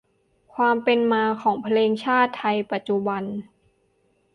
[0.53, 3.23] ความเป็นมาของเพลงชาติไทยปัจจุบัน